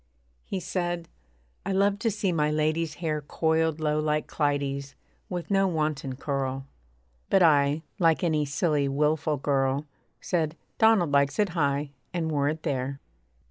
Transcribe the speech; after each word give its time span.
He 0.45 0.59
said, 0.59 1.09
'I 1.63 1.73
love 1.73 1.99
to 1.99 2.09
see 2.09 2.31
my 2.31 2.49
lady's 2.49 2.95
hair 2.95 3.21
Coiled 3.21 3.79
low 3.79 3.99
like 3.99 4.25
Clytie's 4.25 4.95
with 5.29 5.51
no 5.51 5.67
wanton 5.67 6.15
curl.' 6.15 6.65
But 7.29 7.43
I, 7.43 7.83
like 7.99 8.23
any 8.23 8.43
silly, 8.43 8.87
wilful 8.87 9.37
girl, 9.37 9.85
Said, 10.19 10.57
'Donald 10.79 11.11
likes 11.11 11.37
it 11.37 11.49
high,' 11.49 11.91
and 12.15 12.31
wore 12.31 12.49
it 12.49 12.63
there. 12.63 12.99